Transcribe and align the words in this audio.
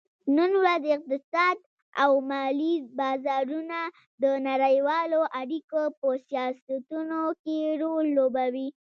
نن 0.35 0.51
ورځ 0.61 0.83
اقتصاد 0.95 1.57
او 2.03 2.11
مالي 2.29 2.73
بازارونه 2.99 3.79
د 4.23 4.25
نړیوالو 4.47 5.21
اړیکو 5.39 5.81
په 5.99 6.09
سیاستونو 6.27 7.19
کې 7.43 7.57
رول 7.81 8.05
لوبوي 8.17 8.67